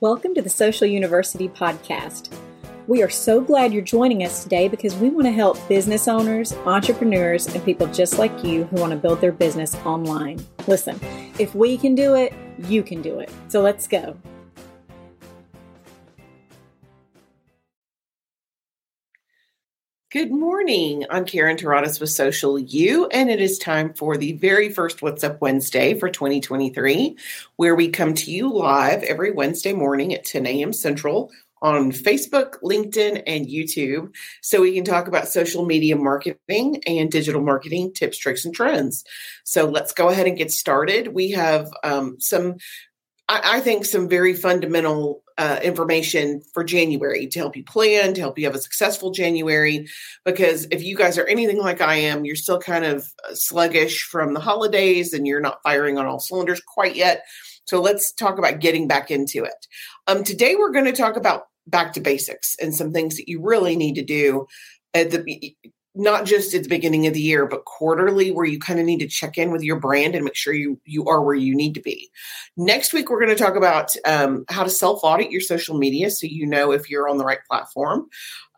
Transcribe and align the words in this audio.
Welcome 0.00 0.34
to 0.34 0.42
the 0.42 0.50
Social 0.50 0.86
University 0.86 1.48
Podcast. 1.48 2.28
We 2.86 3.02
are 3.02 3.08
so 3.08 3.40
glad 3.40 3.72
you're 3.72 3.80
joining 3.80 4.24
us 4.24 4.42
today 4.42 4.68
because 4.68 4.94
we 4.96 5.08
want 5.08 5.24
to 5.26 5.32
help 5.32 5.56
business 5.68 6.06
owners, 6.06 6.52
entrepreneurs, 6.66 7.46
and 7.46 7.64
people 7.64 7.86
just 7.86 8.18
like 8.18 8.44
you 8.44 8.64
who 8.64 8.76
want 8.76 8.90
to 8.90 8.98
build 8.98 9.22
their 9.22 9.32
business 9.32 9.74
online. 9.86 10.44
Listen, 10.66 11.00
if 11.38 11.54
we 11.54 11.78
can 11.78 11.94
do 11.94 12.14
it, 12.14 12.34
you 12.68 12.82
can 12.82 13.00
do 13.00 13.20
it. 13.20 13.30
So 13.48 13.62
let's 13.62 13.88
go. 13.88 14.14
Good 20.12 20.30
morning. 20.30 21.04
I'm 21.10 21.24
Karen 21.24 21.56
Taradas 21.56 21.98
with 21.98 22.10
Social 22.10 22.60
U, 22.60 23.06
and 23.06 23.28
it 23.28 23.40
is 23.40 23.58
time 23.58 23.92
for 23.92 24.16
the 24.16 24.34
very 24.34 24.68
first 24.68 25.02
What's 25.02 25.24
Up 25.24 25.40
Wednesday 25.40 25.98
for 25.98 26.08
2023, 26.08 27.16
where 27.56 27.74
we 27.74 27.88
come 27.88 28.14
to 28.14 28.30
you 28.30 28.48
live 28.48 29.02
every 29.02 29.32
Wednesday 29.32 29.72
morning 29.72 30.14
at 30.14 30.24
10 30.24 30.46
a.m. 30.46 30.72
Central 30.72 31.32
on 31.60 31.90
Facebook, 31.90 32.60
LinkedIn, 32.62 33.24
and 33.26 33.48
YouTube, 33.48 34.14
so 34.42 34.60
we 34.60 34.74
can 34.74 34.84
talk 34.84 35.08
about 35.08 35.26
social 35.26 35.66
media 35.66 35.96
marketing 35.96 36.80
and 36.86 37.10
digital 37.10 37.42
marketing 37.42 37.92
tips, 37.92 38.16
tricks, 38.16 38.44
and 38.44 38.54
trends. 38.54 39.02
So 39.42 39.68
let's 39.68 39.92
go 39.92 40.08
ahead 40.08 40.28
and 40.28 40.38
get 40.38 40.52
started. 40.52 41.14
We 41.14 41.32
have 41.32 41.68
um, 41.82 42.20
some 42.20 42.58
I, 43.28 43.58
think 43.58 43.84
some 43.84 44.08
very 44.08 44.34
fundamental 44.34 45.24
uh, 45.38 45.60
information 45.62 46.40
for 46.54 46.64
January 46.64 47.26
to 47.26 47.38
help 47.38 47.56
you 47.56 47.64
plan, 47.64 48.14
to 48.14 48.20
help 48.20 48.38
you 48.38 48.46
have 48.46 48.54
a 48.54 48.60
successful 48.60 49.10
January. 49.10 49.86
Because 50.24 50.66
if 50.70 50.82
you 50.82 50.96
guys 50.96 51.18
are 51.18 51.26
anything 51.26 51.58
like 51.58 51.80
I 51.80 51.96
am, 51.96 52.24
you're 52.24 52.36
still 52.36 52.58
kind 52.58 52.84
of 52.84 53.06
uh, 53.28 53.34
sluggish 53.34 54.02
from 54.02 54.34
the 54.34 54.40
holidays 54.40 55.12
and 55.12 55.26
you're 55.26 55.40
not 55.40 55.62
firing 55.62 55.98
on 55.98 56.06
all 56.06 56.20
cylinders 56.20 56.60
quite 56.60 56.96
yet. 56.96 57.24
So 57.66 57.80
let's 57.80 58.12
talk 58.12 58.38
about 58.38 58.60
getting 58.60 58.88
back 58.88 59.10
into 59.10 59.44
it. 59.44 59.66
Um, 60.06 60.24
today, 60.24 60.54
we're 60.54 60.72
going 60.72 60.84
to 60.84 60.92
talk 60.92 61.16
about 61.16 61.42
back 61.66 61.92
to 61.94 62.00
basics 62.00 62.54
and 62.60 62.74
some 62.74 62.92
things 62.92 63.16
that 63.16 63.28
you 63.28 63.42
really 63.42 63.76
need 63.76 63.96
to 63.96 64.04
do 64.04 64.46
at 64.94 65.10
the 65.10 65.54
not 65.96 66.24
just 66.24 66.54
at 66.54 66.62
the 66.62 66.68
beginning 66.68 67.06
of 67.06 67.14
the 67.14 67.20
year 67.20 67.46
but 67.46 67.64
quarterly 67.64 68.30
where 68.30 68.44
you 68.44 68.58
kind 68.58 68.78
of 68.78 68.86
need 68.86 69.00
to 69.00 69.08
check 69.08 69.38
in 69.38 69.50
with 69.50 69.62
your 69.62 69.80
brand 69.80 70.14
and 70.14 70.24
make 70.24 70.36
sure 70.36 70.52
you 70.52 70.78
you 70.84 71.06
are 71.06 71.22
where 71.22 71.34
you 71.34 71.54
need 71.54 71.74
to 71.74 71.80
be. 71.80 72.10
Next 72.56 72.92
week 72.92 73.10
we're 73.10 73.20
going 73.20 73.36
to 73.36 73.42
talk 73.42 73.56
about 73.56 73.90
um, 74.04 74.44
how 74.48 74.62
to 74.62 74.70
self 74.70 75.00
audit 75.02 75.30
your 75.30 75.40
social 75.40 75.76
media 75.76 76.10
so 76.10 76.26
you 76.26 76.46
know 76.46 76.72
if 76.72 76.90
you're 76.90 77.08
on 77.08 77.18
the 77.18 77.24
right 77.24 77.40
platform 77.48 78.08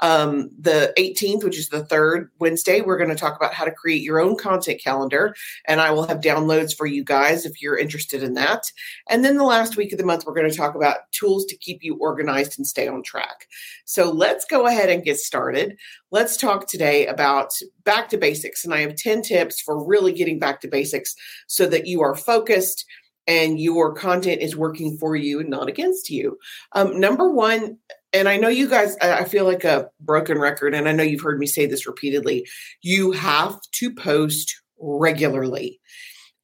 um, 0.01 0.51
the 0.59 0.93
18th, 0.97 1.45
which 1.45 1.59
is 1.59 1.69
the 1.69 1.85
third 1.85 2.31
Wednesday, 2.39 2.81
we're 2.81 2.99
going 2.99 3.11
to 3.11 3.17
talk 3.17 3.37
about 3.37 3.55
how 3.55 3.65
to 3.65 3.73
create 3.73 4.03
your 4.03 4.21
own 4.21 4.37
content 4.37 4.81
calendar. 4.83 5.35
And 5.67 5.81
I 5.81 5.91
will 5.91 6.07
have 6.07 6.21
downloads 6.21 6.77
for 6.77 6.87
you 6.87 7.05
guys 7.05 7.45
if 7.45 7.61
you're 7.61 7.77
interested 7.77 8.23
in 8.23 8.35
that. 8.35 8.71
And 9.09 9.25
then 9.25 9.37
the 9.37 9.45
last 9.45 9.77
week 9.77 9.93
of 9.93 9.99
the 9.99 10.05
month, 10.05 10.25
we're 10.27 10.35
going 10.35 10.51
to 10.51 10.57
talk 10.57 10.75
about 10.75 11.11
tools 11.13 11.45
to 11.47 11.57
keep 11.57 11.83
you 11.83 11.97
organized 11.97 12.59
and 12.59 12.67
stay 12.67 12.87
on 12.87 13.03
track. 13.03 13.47
So 13.85 14.11
let's 14.11 14.45
go 14.45 14.67
ahead 14.67 14.91
and 14.91 15.05
get 15.05 15.19
started. 15.19 15.77
Let's 16.11 16.37
talk 16.37 16.69
today 16.69 17.07
about 17.07 17.51
back 17.85 18.09
to 18.11 18.19
basics. 18.19 18.65
And 18.65 18.73
I 18.73 18.81
have 18.81 18.97
10 18.97 19.23
tips 19.23 19.61
for 19.61 19.85
really 19.85 20.13
getting 20.13 20.39
back 20.39 20.61
to 20.61 20.69
basics 20.69 21.15
so 21.47 21.67
that 21.67 21.87
you 21.87 22.03
are 22.03 22.15
focused 22.15 22.85
and 23.29 23.61
your 23.61 23.93
content 23.93 24.41
is 24.41 24.57
working 24.57 24.97
for 24.97 25.15
you 25.15 25.39
and 25.39 25.51
not 25.51 25.69
against 25.69 26.09
you. 26.09 26.39
Um, 26.73 26.99
number 26.99 27.31
one, 27.31 27.79
and 28.13 28.29
I 28.29 28.37
know 28.37 28.49
you 28.49 28.69
guys, 28.69 28.97
I 29.03 29.25
feel 29.25 29.45
like 29.45 29.65
a 29.65 29.91
broken 30.01 30.39
record, 30.39 30.75
and 30.75 30.89
I 30.89 30.93
know 30.93 31.03
you've 31.03 31.23
heard 31.23 31.39
me 31.39 31.47
say 31.47 31.67
this 31.67 31.87
repeatedly. 31.87 32.47
You 32.81 33.13
have 33.13 33.61
to 33.73 33.95
post 33.95 34.61
regularly. 34.79 35.81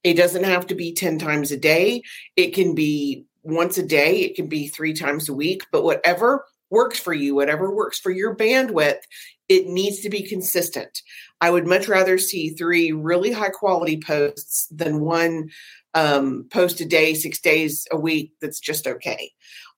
It 0.02 0.14
doesn't 0.14 0.44
have 0.44 0.66
to 0.66 0.74
be 0.74 0.92
10 0.92 1.18
times 1.18 1.50
a 1.50 1.56
day, 1.56 2.02
it 2.36 2.54
can 2.54 2.74
be 2.74 3.24
once 3.42 3.78
a 3.78 3.86
day, 3.86 4.20
it 4.20 4.36
can 4.36 4.48
be 4.48 4.68
three 4.68 4.94
times 4.94 5.28
a 5.28 5.34
week, 5.34 5.62
but 5.72 5.84
whatever 5.84 6.44
works 6.70 6.98
for 6.98 7.14
you, 7.14 7.34
whatever 7.34 7.74
works 7.74 7.98
for 7.98 8.10
your 8.10 8.36
bandwidth, 8.36 9.00
it 9.48 9.66
needs 9.66 10.00
to 10.00 10.10
be 10.10 10.22
consistent. 10.22 11.02
I 11.40 11.50
would 11.50 11.66
much 11.66 11.88
rather 11.88 12.18
see 12.18 12.50
three 12.50 12.92
really 12.92 13.32
high 13.32 13.50
quality 13.50 14.00
posts 14.00 14.66
than 14.70 15.00
one 15.00 15.50
um, 15.94 16.46
post 16.50 16.80
a 16.80 16.86
day, 16.86 17.14
six 17.14 17.40
days 17.40 17.86
a 17.90 17.96
week 17.96 18.32
that's 18.40 18.60
just 18.60 18.86
okay 18.86 19.30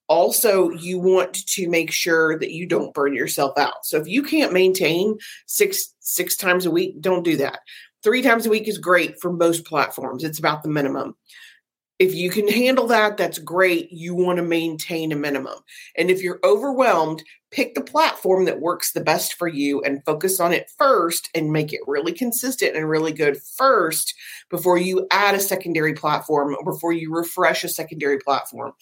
also 0.08 0.70
you 0.70 0.98
want 0.98 1.34
to 1.46 1.68
make 1.68 1.90
sure 1.90 2.38
that 2.38 2.52
you 2.52 2.66
don't 2.66 2.94
burn 2.94 3.14
yourself 3.14 3.56
out. 3.58 3.84
So 3.84 3.98
if 3.98 4.06
you 4.06 4.22
can't 4.22 4.52
maintain 4.52 5.18
six 5.46 5.94
six 6.00 6.36
times 6.36 6.66
a 6.66 6.70
week 6.70 7.00
don't 7.00 7.24
do 7.24 7.36
that. 7.38 7.60
Three 8.02 8.22
times 8.22 8.46
a 8.46 8.50
week 8.50 8.68
is 8.68 8.78
great 8.78 9.20
for 9.20 9.32
most 9.32 9.64
platforms. 9.64 10.22
It's 10.22 10.38
about 10.38 10.62
the 10.62 10.68
minimum. 10.68 11.16
If 11.98 12.14
you 12.14 12.30
can 12.30 12.46
handle 12.46 12.86
that 12.88 13.16
that's 13.16 13.38
great. 13.38 13.90
You 13.90 14.14
want 14.14 14.36
to 14.36 14.42
maintain 14.42 15.12
a 15.12 15.16
minimum. 15.16 15.58
And 15.96 16.10
if 16.10 16.22
you're 16.22 16.40
overwhelmed 16.44 17.22
pick 17.50 17.74
the 17.74 17.80
platform 17.80 18.44
that 18.44 18.60
works 18.60 18.92
the 18.92 19.00
best 19.00 19.34
for 19.34 19.48
you 19.48 19.80
and 19.82 20.04
focus 20.04 20.40
on 20.40 20.52
it 20.52 20.70
first 20.76 21.30
and 21.34 21.52
make 21.52 21.72
it 21.72 21.80
really 21.86 22.12
consistent 22.12 22.76
and 22.76 22.88
really 22.88 23.12
good 23.12 23.38
first 23.56 24.14
before 24.50 24.76
you 24.76 25.06
add 25.10 25.34
a 25.34 25.40
secondary 25.40 25.94
platform 25.94 26.54
or 26.58 26.72
before 26.72 26.92
you 26.92 27.14
refresh 27.14 27.64
a 27.64 27.68
secondary 27.68 28.18
platform 28.18 28.72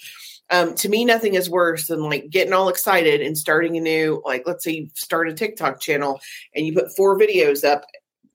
um, 0.51 0.75
to 0.77 0.89
me, 0.89 1.05
nothing 1.05 1.35
is 1.35 1.49
worse 1.49 1.89
than 1.89 2.03
like 2.03 2.29
getting 2.31 2.53
all 2.53 2.69
excited 2.69 3.21
and 3.21 3.37
starting 3.37 3.77
a 3.77 3.81
new, 3.81 4.23
like, 4.25 4.45
let's 4.47 4.65
say 4.65 4.73
you 4.73 4.89
start 4.95 5.29
a 5.29 5.35
TikTok 5.35 5.81
channel 5.81 6.21
and 6.55 6.67
you 6.67 6.75
put 6.75 6.95
four 6.97 7.19
videos 7.19 7.65
up 7.65 7.85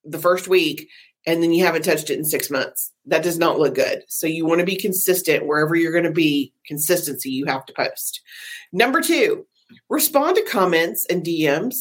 the 0.03 0.17
first 0.17 0.47
week 0.47 0.89
and 1.25 1.43
then 1.43 1.51
you 1.51 1.63
haven't 1.63 1.83
touched 1.83 2.09
it 2.09 2.17
in 2.17 2.25
six 2.25 2.49
months. 2.49 2.91
That 3.05 3.23
does 3.23 3.37
not 3.37 3.59
look 3.59 3.75
good. 3.75 4.03
So 4.07 4.25
you 4.25 4.45
want 4.45 4.59
to 4.59 4.65
be 4.65 4.75
consistent 4.75 5.45
wherever 5.45 5.75
you're 5.75 5.91
going 5.91 6.03
to 6.05 6.11
be. 6.11 6.53
Consistency, 6.65 7.29
you 7.29 7.45
have 7.45 7.65
to 7.65 7.73
post. 7.73 8.21
Number 8.71 9.01
two, 9.01 9.45
respond 9.89 10.35
to 10.37 10.43
comments 10.43 11.05
and 11.09 11.23
DMs. 11.23 11.75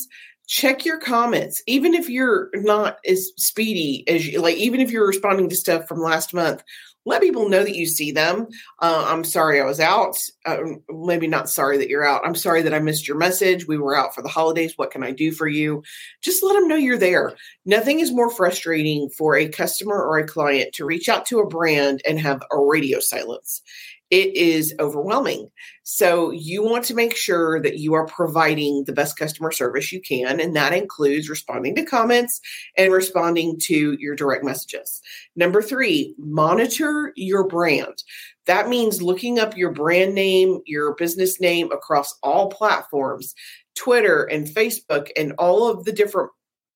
Check 0.47 0.85
your 0.85 0.99
comments, 0.99 1.63
even 1.67 1.95
if 1.95 2.09
you're 2.09 2.49
not 2.55 2.99
as 3.07 3.31
speedy 3.37 4.05
as 4.09 4.27
you 4.27 4.41
like, 4.41 4.57
even 4.57 4.81
if 4.81 4.91
you're 4.91 5.07
responding 5.07 5.51
to 5.51 5.57
stuff 5.57 5.87
from 5.87 6.01
last 6.01 6.33
month 6.33 6.63
let 7.09 7.23
people 7.23 7.49
know 7.49 7.65
that 7.65 7.75
you 7.75 7.87
see 7.87 8.13
them. 8.13 8.47
Uh, 8.81 9.07
I'm 9.09 9.25
sorry 9.25 9.61
I 9.61 9.65
was 9.65 9.81
out. 9.81 10.17
Uh, 10.45 10.59
maybe 10.91 11.27
not 11.27 11.49
sorry 11.49 11.79
that 11.79 11.89
you're 11.89 12.07
out. 12.07 12.23
I'm 12.25 12.35
sorry 12.35 12.63
that 12.63 12.75
I 12.75 12.79
missed 12.79 13.09
your 13.09 13.17
message. 13.17 13.67
We 13.67 13.79
were 13.79 13.97
out 13.97 14.15
for 14.15 14.23
the 14.23 14.29
holidays. 14.29 14.75
What 14.77 14.91
can 14.91 15.03
I 15.03 15.11
do 15.11 15.33
for 15.33 15.49
you? 15.49 15.83
Just 16.23 16.43
let 16.43 16.53
them 16.53 16.69
know 16.69 16.77
you're 16.77 16.99
there. 16.99 17.35
Nothing 17.65 18.01
is 18.01 18.13
more 18.13 18.31
frustrating 18.31 19.09
for 19.11 19.37
a 19.37 19.49
customer 19.49 19.97
or 19.97 20.19
a 20.19 20.27
client 20.27 20.75
to 20.75 20.85
reach 20.85 21.09
out 21.09 21.27
to 21.27 21.41
a 21.41 21.49
brand 21.49 22.03
and 22.07 22.21
have 22.21 22.43
a 22.53 22.59
radio 22.59 23.01
silence 23.01 23.63
it 24.11 24.35
is 24.35 24.75
overwhelming. 24.81 25.51
So 25.83 26.31
you 26.31 26.63
want 26.63 26.85
to 26.87 26.95
make 26.95 27.17
sure 27.17 27.61
that 27.61 27.79
you 27.79 27.95
are 27.95 28.07
providing 28.07 28.85
the 28.85 28.93
best 28.93 29.19
customer 29.19 29.53
service 29.53 29.93
you 29.93 30.01
can. 30.01 30.41
And 30.41 30.57
that 30.57 30.73
includes 30.73 31.29
responding 31.29 31.75
to 31.77 31.85
comments 31.85 32.41
and 32.77 32.93
responding 32.93 33.59
to 33.65 33.97
your 33.99 34.17
direct 34.17 34.45
messages. 34.45 35.01
Number 35.37 35.61
three, 35.61 36.15
monitor 36.19 37.13
your 37.17 37.47
brand. 37.47 38.03
That 38.47 38.69
means 38.69 39.03
looking 39.03 39.39
up 39.39 39.57
your 39.57 39.73
brand 39.73 40.15
name, 40.15 40.61
your 40.65 40.95
business 40.95 41.41
name 41.41 41.71
across 41.71 42.17
all 42.23 42.49
platforms, 42.49 43.35
Twitter 43.75 44.25
and 44.25 44.47
Facebook 44.47 45.09
and 45.17 45.33
all 45.39 45.69
of 45.69 45.85
the 45.85 45.93
different 45.93 46.31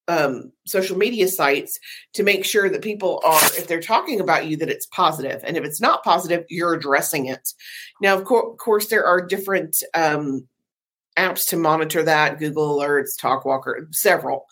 um, 0.09 0.53
social 0.67 0.97
media 0.97 1.29
sites 1.29 1.79
to 2.15 2.23
make 2.23 2.45
sure 2.45 2.69
that 2.69 2.83
people 2.83 3.23
are, 3.25 3.45
if 3.57 3.67
they're 3.69 3.81
talking 3.81 4.21
about 4.21 4.47
you, 4.47 4.57
that 4.57 4.71
it's 4.71 4.87
positive. 4.87 5.43
And 5.45 5.57
if 5.57 5.65
it's 5.65 5.81
not 5.81 6.03
positive, 6.03 6.45
you're 6.49 6.75
addressing 6.75 7.27
it. 7.27 7.53
Now, 8.01 8.19
of 8.19 8.25
co- 8.25 8.55
course, 8.55 8.87
there 8.87 9.05
are 9.05 9.25
different 9.25 9.83
um, 9.95 10.47
apps 11.17 11.49
to 11.49 11.57
monitor 11.57 12.03
that 12.03 12.39
Google 12.39 12.79
Alerts, 12.79 13.17
TalkWalker, 13.21 13.95
several. 13.95 14.47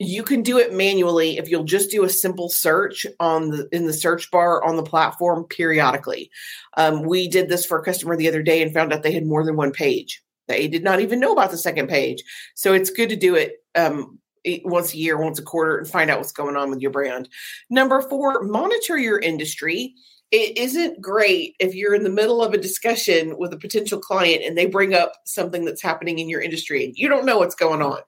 You 0.00 0.24
can 0.24 0.42
do 0.42 0.58
it 0.58 0.72
manually 0.72 1.38
if 1.38 1.48
you'll 1.48 1.64
just 1.64 1.90
do 1.90 2.04
a 2.04 2.08
simple 2.08 2.48
search 2.48 3.06
on 3.20 3.50
the 3.50 3.68
in 3.70 3.86
the 3.86 3.92
search 3.92 4.28
bar 4.32 4.64
on 4.64 4.76
the 4.76 4.82
platform 4.82 5.44
periodically. 5.44 6.30
Um, 6.76 7.02
we 7.02 7.28
did 7.28 7.48
this 7.48 7.64
for 7.64 7.78
a 7.78 7.84
customer 7.84 8.16
the 8.16 8.26
other 8.26 8.42
day 8.42 8.60
and 8.60 8.74
found 8.74 8.92
out 8.92 9.04
they 9.04 9.12
had 9.12 9.24
more 9.26 9.44
than 9.44 9.54
one 9.54 9.70
page. 9.70 10.20
They 10.46 10.68
did 10.68 10.84
not 10.84 11.00
even 11.00 11.20
know 11.20 11.32
about 11.32 11.50
the 11.50 11.58
second 11.58 11.88
page. 11.88 12.22
So 12.54 12.72
it's 12.74 12.90
good 12.90 13.08
to 13.08 13.16
do 13.16 13.34
it 13.34 13.64
um, 13.74 14.18
once 14.64 14.94
a 14.94 14.98
year, 14.98 15.16
once 15.18 15.38
a 15.38 15.42
quarter, 15.42 15.78
and 15.78 15.88
find 15.88 16.10
out 16.10 16.18
what's 16.18 16.32
going 16.32 16.56
on 16.56 16.70
with 16.70 16.80
your 16.80 16.90
brand. 16.90 17.28
Number 17.70 18.02
four, 18.02 18.42
monitor 18.42 18.98
your 18.98 19.18
industry. 19.18 19.94
It 20.30 20.58
isn't 20.58 21.00
great 21.00 21.54
if 21.60 21.76
you're 21.76 21.94
in 21.94 22.02
the 22.02 22.10
middle 22.10 22.42
of 22.42 22.54
a 22.54 22.58
discussion 22.58 23.38
with 23.38 23.52
a 23.52 23.58
potential 23.58 24.00
client 24.00 24.42
and 24.44 24.58
they 24.58 24.66
bring 24.66 24.92
up 24.92 25.12
something 25.24 25.64
that's 25.64 25.82
happening 25.82 26.18
in 26.18 26.28
your 26.28 26.40
industry 26.40 26.84
and 26.84 26.96
you 26.96 27.08
don't 27.08 27.26
know 27.26 27.38
what's 27.38 27.54
going 27.54 27.82
on. 27.82 28.00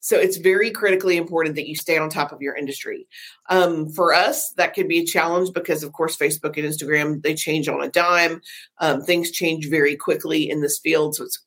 So 0.00 0.16
it's 0.16 0.36
very 0.36 0.70
critically 0.70 1.16
important 1.16 1.56
that 1.56 1.66
you 1.66 1.74
stay 1.74 1.98
on 1.98 2.08
top 2.08 2.30
of 2.30 2.40
your 2.40 2.54
industry. 2.54 3.08
Um, 3.48 3.88
for 3.88 4.14
us, 4.14 4.52
that 4.58 4.74
could 4.74 4.86
be 4.86 5.00
a 5.00 5.04
challenge 5.04 5.52
because, 5.52 5.82
of 5.82 5.92
course, 5.92 6.16
Facebook 6.16 6.56
and 6.56 6.66
Instagram 6.66 7.20
they 7.20 7.34
change 7.34 7.68
on 7.68 7.82
a 7.82 7.88
dime. 7.88 8.42
Um, 8.78 9.02
things 9.02 9.32
change 9.32 9.68
very 9.68 9.96
quickly 9.96 10.48
in 10.48 10.60
this 10.60 10.78
field, 10.78 11.16
so 11.16 11.24
it's 11.24 11.42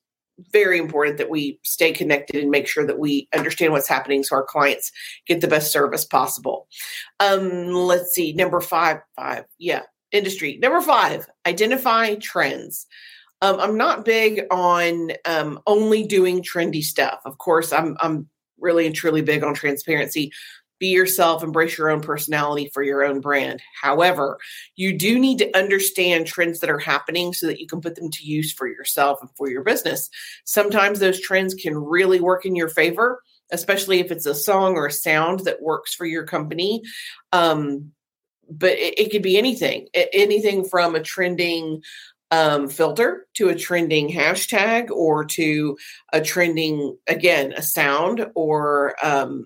very 0.52 0.78
important 0.78 1.18
that 1.18 1.30
we 1.30 1.60
stay 1.64 1.92
connected 1.92 2.42
and 2.42 2.52
make 2.52 2.68
sure 2.68 2.86
that 2.86 3.00
we 3.00 3.28
understand 3.34 3.72
what's 3.72 3.88
happening 3.88 4.24
so 4.24 4.36
our 4.36 4.44
clients 4.44 4.92
get 5.28 5.42
the 5.42 5.48
best 5.48 5.72
service 5.72 6.06
possible. 6.06 6.68
Um, 7.20 7.74
let's 7.74 8.14
see, 8.14 8.34
number 8.34 8.60
five, 8.62 8.98
five, 9.16 9.46
yeah, 9.58 9.84
industry. 10.12 10.58
Number 10.62 10.82
five, 10.82 11.28
identify 11.46 12.16
trends. 12.16 12.86
Um, 13.42 13.60
I'm 13.60 13.78
not 13.78 14.06
big 14.06 14.42
on 14.50 15.12
um, 15.26 15.60
only 15.68 16.04
doing 16.04 16.42
trendy 16.42 16.84
stuff. 16.84 17.20
Of 17.26 17.38
course, 17.38 17.72
I'm 17.74 17.98
I'm 18.00 18.30
really 18.60 18.86
and 18.86 18.96
truly 18.96 19.22
big 19.22 19.44
on 19.44 19.54
transparency. 19.54 20.31
Be 20.80 20.88
yourself, 20.88 21.44
embrace 21.44 21.77
your 21.77 21.89
own 21.89 22.01
personality 22.01 22.69
for 22.74 22.83
your 22.83 23.04
own 23.04 23.22
brand. 23.22 23.62
However, 23.81 24.38
you 24.75 24.98
do 24.98 25.18
need 25.18 25.38
to 25.39 25.57
understand 25.57 26.27
trends 26.27 26.60
that 26.60 26.69
are 26.69 26.80
happening 26.80 27.33
so 27.33 27.48
that 27.48 27.60
you 27.60 27.68
can 27.68 27.81
put 27.81 27.95
them 27.95 28.12
to 28.12 28.25
use 28.25 28.51
for 28.51 28.68
yourself 28.68 29.19
and 29.22 29.30
for 29.38 29.50
your 29.50 29.63
business. 29.63 30.10
Sometimes 30.44 31.00
those 31.00 31.22
trends 31.22 31.54
can 31.54 31.77
really 31.77 32.19
work 32.19 32.45
in 32.45 32.56
your 32.56 32.69
favor, 32.69 33.22
especially 33.51 34.00
if 34.00 34.12
it's 34.12 34.25
a 34.25 34.36
song 34.36 34.75
or 34.75 34.88
a 34.88 34.92
sound 34.92 35.42
that 35.42 35.62
works 35.62 35.94
for 35.94 36.06
your 36.06 36.25
company. 36.25 36.81
Um, 37.31 37.92
but 38.50 38.74
it, 38.74 39.00
it 39.00 39.12
could 39.12 39.24
be 39.24 39.38
anything, 39.38 39.88
anything 39.94 40.66
from 40.66 40.95
a 40.95 41.01
trending 41.01 41.81
um, 42.31 42.68
filter 42.69 43.28
to 43.36 43.50
a 43.50 43.56
trending 43.56 44.10
hashtag 44.10 44.89
or 44.89 45.25
to 45.25 45.78
a 46.12 46.21
trending 46.21 46.98
again 47.07 47.54
a 47.54 47.62
sound 47.62 48.25
or 48.36 48.95
um, 49.04 49.45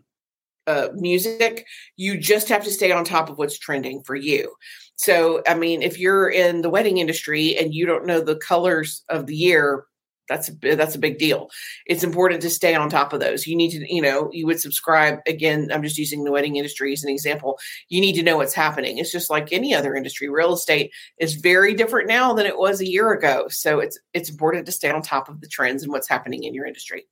uh, 0.70 0.90
music 0.94 1.66
you 1.98 2.18
just 2.18 2.48
have 2.50 2.64
to 2.64 2.72
stay 2.72 2.92
on 2.92 3.04
top 3.04 3.30
of 3.30 3.38
what's 3.38 3.58
trending 3.58 4.02
for 4.04 4.16
you 4.16 4.54
so 4.96 5.42
i 5.48 5.54
mean 5.54 5.82
if 5.82 6.00
you're 6.00 6.30
in 6.30 6.62
the 6.62 6.70
wedding 6.70 6.98
industry 6.98 7.58
and 7.58 7.74
you 7.74 7.86
don't 7.86 8.06
know 8.06 8.22
the 8.22 8.38
colors 8.38 9.04
of 9.10 9.26
the 9.26 9.36
year 9.36 9.86
that's 10.30 10.48
a, 10.48 10.76
that's 10.76 10.96
a 10.96 11.00
big 11.00 11.18
deal. 11.18 11.50
It's 11.88 12.04
important 12.04 12.42
to 12.44 12.50
stay 12.50 12.76
on 12.76 12.90
top 12.90 13.12
of 13.12 13.20
those. 13.20 13.48
You 13.48 13.56
need 13.58 13.72
to, 13.72 13.94
you 13.94 14.02
know, 14.02 14.30
you 14.32 14.46
would 14.46 14.62
subscribe. 14.62 15.20
Again, 15.28 15.70
I'm 15.74 15.84
just 15.84 15.98
using 15.98 16.24
the 16.24 16.32
wedding 16.32 16.56
industry 16.56 16.94
as 16.94 17.04
an 17.04 17.10
example. 17.10 17.60
You 17.90 18.00
need 18.00 18.14
to 18.14 18.24
know 18.24 18.38
what's 18.38 18.54
happening. 18.54 19.00
It's 19.00 19.12
just 19.12 19.30
like 19.30 19.52
any 19.52 19.74
other 19.74 19.96
industry. 19.96 20.30
Real 20.30 20.54
estate 20.54 20.92
is 21.18 21.34
very 21.34 21.74
different 21.74 22.08
now 22.08 22.34
than 22.34 22.46
it 22.46 22.58
was 22.58 22.80
a 22.80 22.90
year 22.90 23.12
ago. 23.12 23.48
So 23.50 23.80
it's 23.80 24.00
it's 24.14 24.30
important 24.30 24.68
to 24.68 24.72
stay 24.72 24.92
on 24.92 25.02
top 25.02 25.28
of 25.28 25.42
the 25.42 25.48
trends 25.48 25.84
and 25.84 25.92
what's 25.92 26.08
happening 26.08 26.44
in 26.44 26.54
your 26.54 26.68
industry. 26.68 27.08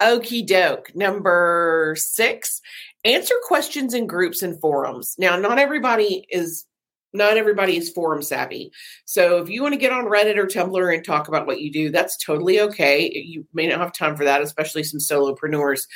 Okie 0.00 0.46
doke. 0.46 0.94
Number 0.94 1.94
six, 1.98 2.60
answer 3.04 3.34
questions 3.46 3.94
in 3.94 4.06
groups 4.06 4.42
and 4.42 4.60
forums. 4.60 5.14
Now, 5.18 5.36
not 5.36 5.58
everybody 5.58 6.26
is 6.30 6.66
not 7.12 7.36
everybody 7.36 7.76
is 7.76 7.90
forum 7.90 8.22
savvy. 8.22 8.70
So 9.06 9.38
if 9.38 9.48
you 9.48 9.62
want 9.62 9.72
to 9.72 9.80
get 9.80 9.92
on 9.92 10.04
Reddit 10.04 10.36
or 10.36 10.46
Tumblr 10.46 10.94
and 10.94 11.04
talk 11.04 11.28
about 11.28 11.46
what 11.46 11.60
you 11.60 11.72
do, 11.72 11.90
that's 11.90 12.22
totally 12.22 12.60
okay. 12.60 13.10
You 13.10 13.46
may 13.54 13.66
not 13.66 13.80
have 13.80 13.94
time 13.94 14.16
for 14.16 14.24
that, 14.24 14.42
especially 14.42 14.82
some 14.82 15.00
solopreneurs. 15.00 15.86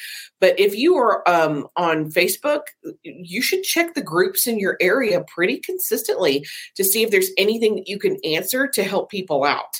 But 0.41 0.59
if 0.59 0.75
you 0.75 0.97
are 0.97 1.29
um, 1.29 1.67
on 1.77 2.11
Facebook, 2.11 2.63
you 3.03 3.43
should 3.43 3.63
check 3.63 3.95
the 3.95 4.03
groups 4.03 4.47
in 4.47 4.59
your 4.59 4.77
area 4.81 5.23
pretty 5.29 5.59
consistently 5.59 6.47
to 6.77 6.85
see 6.85 7.03
if 7.03 7.11
there's 7.11 7.31
anything 7.37 7.77
that 7.77 7.89
you 7.89 7.99
can 7.99 8.17
answer 8.25 8.67
to 8.69 8.83
help 8.83 9.11
people 9.11 9.45
out. 9.45 9.77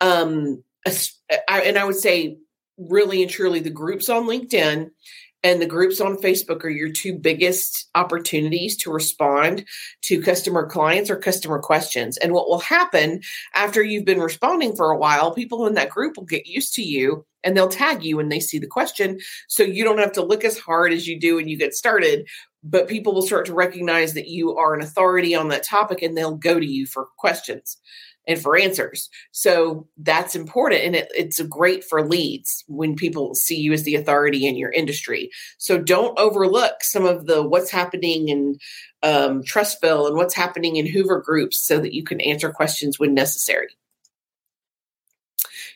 Um, 0.00 0.64
I, 0.86 1.60
and 1.60 1.76
I 1.76 1.84
would 1.84 1.96
say, 1.96 2.38
really 2.78 3.22
and 3.22 3.30
truly, 3.30 3.60
the 3.60 3.70
groups 3.70 4.08
on 4.08 4.26
LinkedIn 4.26 4.90
and 5.44 5.62
the 5.62 5.66
groups 5.66 6.00
on 6.00 6.16
Facebook 6.16 6.64
are 6.64 6.68
your 6.68 6.90
two 6.90 7.16
biggest 7.16 7.88
opportunities 7.94 8.76
to 8.78 8.90
respond 8.90 9.64
to 10.02 10.20
customer 10.20 10.66
clients 10.66 11.10
or 11.10 11.16
customer 11.16 11.60
questions. 11.60 12.16
And 12.16 12.32
what 12.32 12.48
will 12.48 12.58
happen 12.58 13.20
after 13.54 13.82
you've 13.82 14.04
been 14.04 14.20
responding 14.20 14.74
for 14.74 14.90
a 14.90 14.98
while, 14.98 15.32
people 15.32 15.66
in 15.66 15.74
that 15.74 15.90
group 15.90 16.16
will 16.16 16.24
get 16.24 16.46
used 16.46 16.74
to 16.74 16.82
you 16.82 17.24
and 17.44 17.56
they'll 17.56 17.68
tag 17.68 18.02
you 18.02 18.16
when 18.16 18.30
they 18.30 18.40
see 18.40 18.58
the 18.58 18.66
question. 18.66 19.20
So 19.48 19.62
you 19.62 19.84
don't 19.84 19.98
have 19.98 20.12
to 20.12 20.24
look 20.24 20.44
as 20.44 20.58
hard 20.58 20.92
as 20.92 21.06
you 21.06 21.20
do 21.20 21.36
when 21.36 21.46
you 21.48 21.56
get 21.56 21.72
started, 21.72 22.26
but 22.64 22.88
people 22.88 23.14
will 23.14 23.22
start 23.22 23.46
to 23.46 23.54
recognize 23.54 24.14
that 24.14 24.26
you 24.26 24.56
are 24.56 24.74
an 24.74 24.82
authority 24.82 25.36
on 25.36 25.48
that 25.48 25.64
topic 25.64 26.02
and 26.02 26.16
they'll 26.16 26.36
go 26.36 26.58
to 26.58 26.66
you 26.66 26.84
for 26.84 27.06
questions 27.16 27.76
and 28.28 28.40
for 28.40 28.56
answers. 28.56 29.08
So 29.32 29.88
that's 29.96 30.36
important. 30.36 30.82
And 30.82 30.94
it, 30.94 31.10
it's 31.16 31.40
great 31.40 31.82
for 31.82 32.06
leads 32.06 32.62
when 32.68 32.94
people 32.94 33.34
see 33.34 33.56
you 33.56 33.72
as 33.72 33.82
the 33.82 33.96
authority 33.96 34.46
in 34.46 34.56
your 34.56 34.70
industry. 34.70 35.30
So 35.56 35.78
don't 35.78 36.18
overlook 36.18 36.74
some 36.82 37.06
of 37.06 37.26
the 37.26 37.42
what's 37.42 37.70
happening 37.70 38.28
in 38.28 38.58
um, 39.02 39.42
Trussville 39.42 40.06
and 40.06 40.16
what's 40.16 40.34
happening 40.34 40.76
in 40.76 40.86
Hoover 40.86 41.20
groups 41.20 41.58
so 41.58 41.80
that 41.80 41.94
you 41.94 42.04
can 42.04 42.20
answer 42.20 42.50
questions 42.50 42.98
when 42.98 43.14
necessary. 43.14 43.68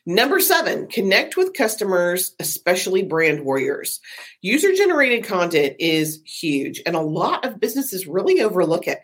Number 0.05 0.41
seven, 0.41 0.89
connect 0.89 1.37
with 1.37 1.55
customers, 1.55 2.35
especially 2.41 3.05
brand 3.05 3.45
warriors. 3.45 4.01
User 4.41 4.75
generated 4.75 5.25
content 5.25 5.77
is 5.79 6.21
huge, 6.27 6.83
and 6.85 6.97
a 6.97 7.01
lot 7.01 7.45
of 7.45 7.61
businesses 7.61 8.09
really 8.09 8.43
overlook 8.43 8.89
it. 8.89 8.99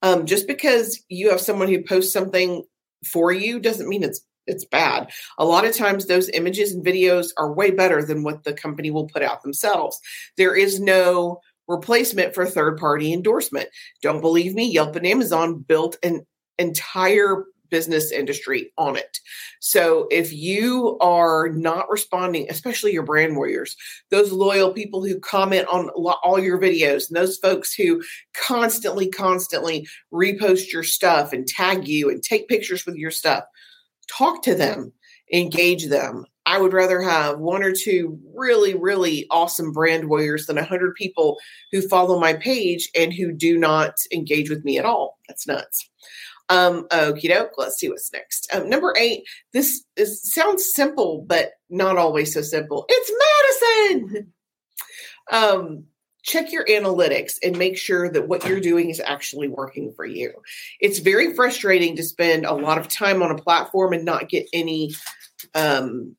Um, 0.00 0.26
just 0.26 0.46
because 0.46 1.02
you 1.08 1.30
have 1.30 1.40
someone 1.40 1.66
who 1.66 1.82
posts 1.82 2.12
something 2.12 2.62
for 3.06 3.32
you 3.32 3.60
doesn't 3.60 3.88
mean 3.88 4.02
it's 4.02 4.20
it's 4.46 4.64
bad. 4.64 5.10
A 5.38 5.44
lot 5.44 5.64
of 5.64 5.74
times 5.74 6.06
those 6.06 6.28
images 6.30 6.72
and 6.72 6.84
videos 6.84 7.28
are 7.38 7.54
way 7.54 7.70
better 7.70 8.04
than 8.04 8.22
what 8.22 8.44
the 8.44 8.52
company 8.52 8.90
will 8.90 9.06
put 9.06 9.22
out 9.22 9.42
themselves. 9.42 9.98
There 10.36 10.54
is 10.54 10.80
no 10.80 11.40
replacement 11.66 12.34
for 12.34 12.44
third 12.44 12.76
party 12.76 13.12
endorsement. 13.12 13.68
Don't 14.02 14.20
believe 14.20 14.54
me? 14.54 14.70
Yelp 14.70 14.96
and 14.96 15.06
Amazon 15.06 15.64
built 15.66 15.96
an 16.02 16.26
entire 16.58 17.44
business 17.70 18.12
industry 18.12 18.72
on 18.78 18.96
it. 18.96 19.18
So 19.60 20.06
if 20.10 20.32
you 20.32 20.98
are 21.00 21.48
not 21.48 21.88
responding, 21.90 22.46
especially 22.48 22.92
your 22.92 23.02
brand 23.02 23.36
warriors, 23.36 23.76
those 24.10 24.32
loyal 24.32 24.72
people 24.72 25.04
who 25.04 25.18
comment 25.18 25.66
on 25.68 25.88
all 25.88 26.38
your 26.38 26.58
videos, 26.58 27.08
and 27.08 27.16
those 27.16 27.38
folks 27.38 27.74
who 27.74 28.02
constantly, 28.34 29.08
constantly 29.08 29.86
repost 30.12 30.72
your 30.72 30.82
stuff 30.82 31.32
and 31.32 31.46
tag 31.46 31.88
you 31.88 32.10
and 32.10 32.22
take 32.22 32.48
pictures 32.48 32.86
with 32.86 32.96
your 32.96 33.10
stuff, 33.10 33.44
talk 34.10 34.42
to 34.42 34.54
them, 34.54 34.92
engage 35.32 35.88
them. 35.88 36.26
I 36.46 36.60
would 36.60 36.74
rather 36.74 37.00
have 37.00 37.38
one 37.38 37.62
or 37.62 37.72
two 37.72 38.18
really, 38.34 38.74
really 38.74 39.26
awesome 39.30 39.72
brand 39.72 40.10
warriors 40.10 40.44
than 40.44 40.58
a 40.58 40.64
hundred 40.64 40.94
people 40.94 41.38
who 41.72 41.80
follow 41.80 42.20
my 42.20 42.34
page 42.34 42.90
and 42.94 43.14
who 43.14 43.32
do 43.32 43.56
not 43.56 43.94
engage 44.12 44.50
with 44.50 44.62
me 44.62 44.78
at 44.78 44.84
all. 44.84 45.18
That's 45.26 45.46
nuts. 45.46 45.88
Um, 46.48 46.86
okie 46.88 47.28
doke. 47.28 47.52
Let's 47.56 47.78
see 47.78 47.88
what's 47.88 48.12
next. 48.12 48.48
Um, 48.52 48.68
number 48.68 48.94
eight. 48.98 49.24
This 49.52 49.84
is, 49.96 50.20
sounds 50.32 50.70
simple, 50.74 51.24
but 51.26 51.52
not 51.70 51.96
always 51.96 52.34
so 52.34 52.42
simple. 52.42 52.84
It's 52.88 54.02
Madison. 54.02 54.32
Um, 55.30 55.84
check 56.22 56.52
your 56.52 56.64
analytics 56.66 57.32
and 57.42 57.58
make 57.58 57.76
sure 57.76 58.10
that 58.10 58.28
what 58.28 58.46
you're 58.46 58.60
doing 58.60 58.90
is 58.90 59.00
actually 59.00 59.48
working 59.48 59.92
for 59.94 60.06
you. 60.06 60.32
It's 60.80 60.98
very 60.98 61.34
frustrating 61.34 61.96
to 61.96 62.02
spend 62.02 62.46
a 62.46 62.54
lot 62.54 62.78
of 62.78 62.88
time 62.88 63.22
on 63.22 63.30
a 63.30 63.42
platform 63.42 63.92
and 63.92 64.04
not 64.04 64.28
get 64.28 64.46
any 64.52 64.94
um, 65.54 66.16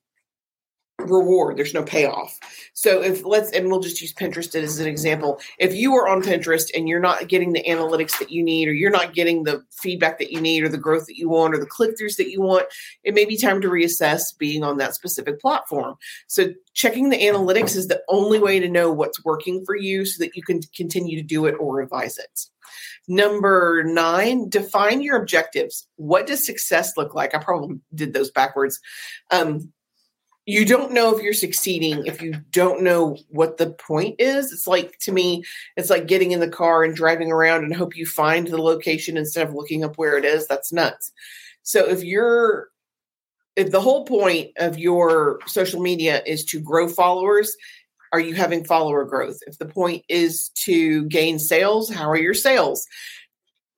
reward 1.00 1.56
there's 1.56 1.74
no 1.74 1.82
payoff 1.82 2.38
so 2.72 3.02
if 3.02 3.24
let's 3.24 3.50
and 3.52 3.68
we'll 3.68 3.80
just 3.80 4.00
use 4.00 4.14
pinterest 4.14 4.54
as 4.54 4.80
an 4.80 4.86
example 4.86 5.38
if 5.58 5.74
you 5.74 5.94
are 5.94 6.08
on 6.08 6.22
pinterest 6.22 6.70
and 6.74 6.88
you're 6.88 6.98
not 6.98 7.28
getting 7.28 7.52
the 7.52 7.62
analytics 7.64 8.18
that 8.18 8.30
you 8.30 8.42
need 8.42 8.66
or 8.66 8.72
you're 8.72 8.90
not 8.90 9.12
getting 9.12 9.44
the 9.44 9.62
feedback 9.70 10.18
that 10.18 10.32
you 10.32 10.40
need 10.40 10.62
or 10.62 10.68
the 10.68 10.78
growth 10.78 11.06
that 11.06 11.18
you 11.18 11.28
want 11.28 11.54
or 11.54 11.58
the 11.58 11.66
click-throughs 11.66 12.16
that 12.16 12.30
you 12.30 12.40
want 12.40 12.64
it 13.04 13.14
may 13.14 13.26
be 13.26 13.36
time 13.36 13.60
to 13.60 13.68
reassess 13.68 14.22
being 14.38 14.64
on 14.64 14.78
that 14.78 14.94
specific 14.94 15.38
platform 15.38 15.94
so 16.28 16.46
checking 16.72 17.10
the 17.10 17.18
analytics 17.18 17.76
is 17.76 17.88
the 17.88 18.02
only 18.08 18.38
way 18.38 18.58
to 18.58 18.68
know 18.68 18.90
what's 18.90 19.24
working 19.24 19.62
for 19.66 19.76
you 19.76 20.06
so 20.06 20.22
that 20.24 20.34
you 20.34 20.42
can 20.42 20.60
continue 20.74 21.16
to 21.16 21.26
do 21.26 21.44
it 21.44 21.54
or 21.60 21.76
revise 21.76 22.16
it 22.16 22.46
Number 23.08 23.84
nine, 23.84 24.48
define 24.48 25.00
your 25.00 25.16
objectives. 25.16 25.86
What 25.94 26.26
does 26.26 26.44
success 26.44 26.96
look 26.96 27.14
like? 27.14 27.34
I 27.34 27.38
probably 27.38 27.78
did 27.94 28.12
those 28.12 28.32
backwards. 28.32 28.80
Um, 29.30 29.72
you 30.46 30.64
don't 30.64 30.92
know 30.92 31.14
if 31.14 31.22
you're 31.22 31.34
succeeding 31.34 32.06
if 32.06 32.22
you 32.22 32.34
don't 32.52 32.82
know 32.82 33.18
what 33.28 33.56
the 33.56 33.70
point 33.70 34.14
is. 34.20 34.52
It's 34.52 34.68
like 34.68 34.96
to 35.00 35.12
me, 35.12 35.44
it's 35.76 35.90
like 35.90 36.06
getting 36.06 36.30
in 36.30 36.38
the 36.38 36.48
car 36.48 36.84
and 36.84 36.94
driving 36.94 37.32
around 37.32 37.64
and 37.64 37.74
hope 37.74 37.96
you 37.96 38.06
find 38.06 38.46
the 38.46 38.62
location 38.62 39.16
instead 39.16 39.46
of 39.46 39.54
looking 39.54 39.82
up 39.82 39.98
where 39.98 40.16
it 40.16 40.24
is. 40.24 40.46
That's 40.46 40.72
nuts. 40.72 41.12
So 41.64 41.84
if 41.88 42.04
you're 42.04 42.68
if 43.56 43.72
the 43.72 43.80
whole 43.80 44.04
point 44.04 44.52
of 44.58 44.78
your 44.78 45.40
social 45.46 45.80
media 45.80 46.22
is 46.24 46.44
to 46.44 46.60
grow 46.60 46.88
followers, 46.88 47.56
are 48.12 48.20
you 48.20 48.34
having 48.34 48.64
follower 48.64 49.04
growth? 49.04 49.38
If 49.46 49.58
the 49.58 49.66
point 49.66 50.04
is 50.08 50.50
to 50.64 51.06
gain 51.06 51.40
sales, 51.40 51.90
how 51.90 52.08
are 52.08 52.16
your 52.16 52.34
sales? 52.34 52.86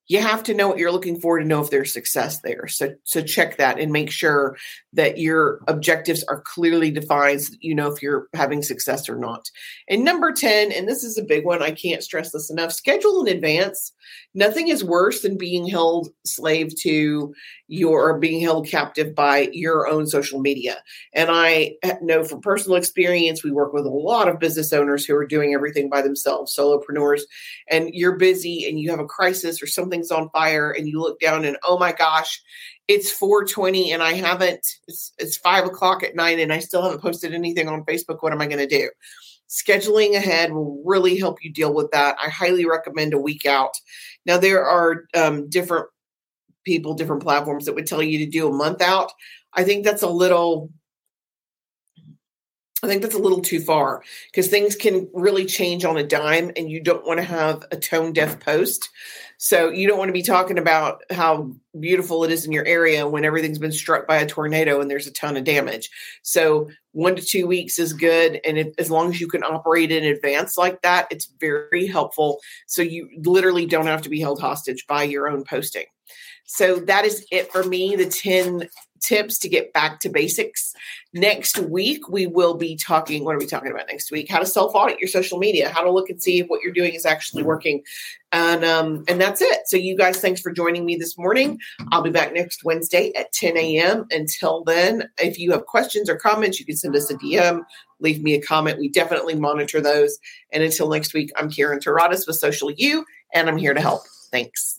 You 0.08 0.22
have 0.22 0.42
to 0.44 0.54
know 0.54 0.68
what 0.68 0.78
you're 0.78 0.90
looking 0.90 1.20
for 1.20 1.38
to 1.38 1.44
know 1.44 1.62
if 1.62 1.70
there's 1.70 1.92
success 1.92 2.40
there. 2.40 2.66
So 2.66 2.94
so 3.04 3.22
check 3.22 3.58
that 3.58 3.78
and 3.78 3.92
make 3.92 4.10
sure 4.10 4.56
that 4.94 5.18
your 5.18 5.60
objectives 5.68 6.24
are 6.24 6.40
clearly 6.40 6.90
defined 6.90 7.42
so 7.42 7.54
you 7.60 7.74
know 7.74 7.92
if 7.92 8.02
you're 8.02 8.28
having 8.34 8.62
success 8.62 9.08
or 9.08 9.16
not. 9.16 9.50
And 9.88 10.04
number 10.04 10.32
10, 10.32 10.72
and 10.72 10.88
this 10.88 11.04
is 11.04 11.18
a 11.18 11.22
big 11.22 11.44
one, 11.44 11.62
I 11.62 11.72
can't 11.72 12.02
stress 12.02 12.32
this 12.32 12.50
enough, 12.50 12.72
schedule 12.72 13.24
in 13.24 13.34
advance. 13.34 13.92
Nothing 14.34 14.68
is 14.68 14.82
worse 14.82 15.20
than 15.20 15.36
being 15.36 15.66
held 15.66 16.08
slave 16.24 16.74
to 16.80 17.34
your 17.68 18.18
being 18.18 18.40
held 18.40 18.66
captive 18.66 19.14
by 19.14 19.50
your 19.52 19.86
own 19.86 20.06
social 20.06 20.40
media. 20.40 20.82
And 21.12 21.28
I 21.30 21.74
know 22.00 22.24
from 22.24 22.40
personal 22.40 22.78
experience, 22.78 23.44
we 23.44 23.50
work 23.50 23.74
with 23.74 23.84
a 23.84 23.90
lot 23.90 24.28
of 24.28 24.38
business 24.38 24.72
owners 24.72 25.04
who 25.04 25.14
are 25.14 25.26
doing 25.26 25.52
everything 25.52 25.90
by 25.90 26.00
themselves, 26.00 26.56
solopreneurs, 26.56 27.22
and 27.70 27.90
you're 27.92 28.16
busy 28.16 28.66
and 28.66 28.80
you 28.80 28.90
have 28.90 29.00
a 29.00 29.04
crisis 29.04 29.62
or 29.62 29.66
something 29.66 29.97
something's 30.02 30.10
on 30.10 30.30
fire 30.30 30.70
and 30.70 30.88
you 30.88 31.00
look 31.00 31.20
down 31.20 31.44
and 31.44 31.56
oh 31.64 31.78
my 31.78 31.92
gosh, 31.92 32.42
it's 32.86 33.10
420 33.10 33.92
and 33.92 34.02
I 34.02 34.12
haven't, 34.14 34.66
it's, 34.86 35.12
it's 35.18 35.36
five 35.36 35.64
o'clock 35.64 36.02
at 36.02 36.16
night 36.16 36.38
and 36.38 36.52
I 36.52 36.58
still 36.60 36.82
haven't 36.82 37.02
posted 37.02 37.34
anything 37.34 37.68
on 37.68 37.84
Facebook. 37.84 38.18
What 38.20 38.32
am 38.32 38.40
I 38.40 38.46
going 38.46 38.66
to 38.66 38.66
do? 38.66 38.90
Scheduling 39.48 40.14
ahead 40.14 40.52
will 40.52 40.82
really 40.84 41.16
help 41.16 41.42
you 41.42 41.52
deal 41.52 41.74
with 41.74 41.90
that. 41.92 42.16
I 42.22 42.28
highly 42.28 42.66
recommend 42.66 43.14
a 43.14 43.18
week 43.18 43.46
out. 43.46 43.72
Now, 44.26 44.38
there 44.38 44.64
are 44.64 45.04
um, 45.14 45.48
different 45.48 45.86
people, 46.64 46.94
different 46.94 47.22
platforms 47.22 47.64
that 47.64 47.74
would 47.74 47.86
tell 47.86 48.02
you 48.02 48.18
to 48.18 48.26
do 48.26 48.48
a 48.48 48.52
month 48.52 48.82
out. 48.82 49.10
I 49.54 49.64
think 49.64 49.84
that's 49.84 50.02
a 50.02 50.10
little 50.10 50.70
I 52.82 52.86
think 52.86 53.02
that's 53.02 53.16
a 53.16 53.18
little 53.18 53.40
too 53.40 53.60
far 53.60 54.04
because 54.30 54.46
things 54.46 54.76
can 54.76 55.08
really 55.12 55.46
change 55.46 55.84
on 55.84 55.96
a 55.96 56.04
dime 56.04 56.52
and 56.56 56.70
you 56.70 56.80
don't 56.80 57.04
want 57.04 57.18
to 57.18 57.24
have 57.24 57.64
a 57.72 57.76
tone 57.76 58.12
deaf 58.12 58.38
post. 58.38 58.88
So 59.38 59.70
you 59.70 59.86
don't 59.86 59.98
want 59.98 60.08
to 60.08 60.12
be 60.12 60.22
talking 60.22 60.58
about 60.58 61.02
how 61.10 61.52
beautiful 61.78 62.24
it 62.24 62.32
is 62.32 62.44
in 62.44 62.50
your 62.50 62.66
area 62.66 63.08
when 63.08 63.24
everything's 63.24 63.60
been 63.60 63.70
struck 63.70 64.06
by 64.06 64.16
a 64.16 64.26
tornado 64.26 64.80
and 64.80 64.90
there's 64.90 65.06
a 65.06 65.12
ton 65.12 65.36
of 65.36 65.44
damage. 65.44 65.90
So 66.22 66.68
one 66.90 67.14
to 67.14 67.22
two 67.22 67.46
weeks 67.46 67.78
is 67.78 67.92
good. 67.92 68.40
And 68.44 68.58
if, 68.58 68.74
as 68.78 68.90
long 68.90 69.10
as 69.10 69.20
you 69.20 69.28
can 69.28 69.44
operate 69.44 69.92
in 69.92 70.02
advance 70.02 70.58
like 70.58 70.82
that, 70.82 71.06
it's 71.12 71.32
very 71.38 71.86
helpful. 71.86 72.40
So 72.66 72.82
you 72.82 73.08
literally 73.18 73.64
don't 73.64 73.86
have 73.86 74.02
to 74.02 74.08
be 74.08 74.20
held 74.20 74.40
hostage 74.40 74.84
by 74.88 75.04
your 75.04 75.28
own 75.28 75.44
posting. 75.44 75.86
So 76.44 76.76
that 76.76 77.04
is 77.04 77.24
it 77.30 77.52
for 77.52 77.62
me. 77.62 77.94
The 77.94 78.06
10 78.06 78.68
tips 79.00 79.38
to 79.38 79.48
get 79.48 79.72
back 79.72 80.00
to 80.00 80.08
basics. 80.08 80.74
Next 81.12 81.58
week, 81.58 82.08
we 82.08 82.26
will 82.26 82.54
be 82.54 82.76
talking. 82.76 83.24
What 83.24 83.34
are 83.34 83.38
we 83.38 83.46
talking 83.46 83.70
about 83.70 83.88
next 83.88 84.10
week? 84.10 84.28
How 84.28 84.38
to 84.38 84.46
self 84.46 84.74
audit 84.74 84.98
your 84.98 85.08
social 85.08 85.38
media, 85.38 85.70
how 85.70 85.82
to 85.82 85.90
look 85.90 86.10
and 86.10 86.22
see 86.22 86.40
if 86.40 86.46
what 86.48 86.62
you're 86.62 86.72
doing 86.72 86.94
is 86.94 87.06
actually 87.06 87.42
working. 87.42 87.82
And 88.30 88.64
um, 88.64 89.04
and 89.08 89.20
that's 89.20 89.40
it. 89.40 89.60
So 89.66 89.76
you 89.76 89.96
guys, 89.96 90.20
thanks 90.20 90.40
for 90.40 90.52
joining 90.52 90.84
me 90.84 90.96
this 90.96 91.16
morning. 91.16 91.58
I'll 91.90 92.02
be 92.02 92.10
back 92.10 92.32
next 92.34 92.62
Wednesday 92.64 93.12
at 93.14 93.32
10 93.32 93.56
a.m. 93.56 94.06
Until 94.10 94.64
then, 94.64 95.08
if 95.18 95.38
you 95.38 95.52
have 95.52 95.66
questions 95.66 96.10
or 96.10 96.16
comments, 96.16 96.60
you 96.60 96.66
can 96.66 96.76
send 96.76 96.94
us 96.94 97.10
a 97.10 97.14
DM, 97.14 97.62
leave 98.00 98.22
me 98.22 98.34
a 98.34 98.42
comment. 98.42 98.78
We 98.78 98.90
definitely 98.90 99.34
monitor 99.34 99.80
those. 99.80 100.18
And 100.52 100.62
until 100.62 100.90
next 100.90 101.14
week, 101.14 101.32
I'm 101.36 101.50
Karen 101.50 101.80
Terradas 101.80 102.26
with 102.26 102.36
Social 102.36 102.70
U, 102.70 103.04
and 103.32 103.48
I'm 103.48 103.56
here 103.56 103.72
to 103.72 103.80
help. 103.80 104.02
Thanks. 104.30 104.78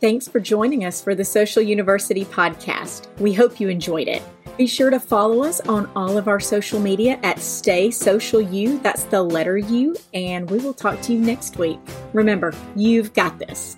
Thanks 0.00 0.26
for 0.26 0.40
joining 0.40 0.86
us 0.86 1.02
for 1.02 1.14
the 1.14 1.26
Social 1.26 1.60
University 1.60 2.24
podcast. 2.24 3.06
We 3.18 3.34
hope 3.34 3.60
you 3.60 3.68
enjoyed 3.68 4.08
it. 4.08 4.22
Be 4.56 4.66
sure 4.66 4.88
to 4.88 4.98
follow 4.98 5.42
us 5.42 5.60
on 5.60 5.90
all 5.94 6.16
of 6.16 6.26
our 6.26 6.40
social 6.40 6.80
media 6.80 7.20
at 7.22 7.38
Stay 7.38 7.90
Social 7.90 8.40
U. 8.40 8.78
That's 8.78 9.04
the 9.04 9.22
letter 9.22 9.58
U, 9.58 9.94
and 10.14 10.50
we 10.50 10.56
will 10.56 10.72
talk 10.72 11.02
to 11.02 11.12
you 11.12 11.18
next 11.18 11.58
week. 11.58 11.78
Remember, 12.14 12.54
you've 12.74 13.12
got 13.12 13.38
this. 13.38 13.76